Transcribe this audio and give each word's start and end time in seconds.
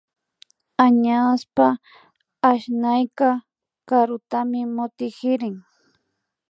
Añashpa 0.83 1.67
asnayka 2.49 3.29
karutami 3.87 4.61
mutkirin 4.75 5.55